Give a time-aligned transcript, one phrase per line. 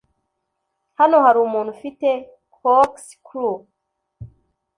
[0.99, 2.07] Hano hari umuntu ufite
[2.55, 3.53] corkscrew?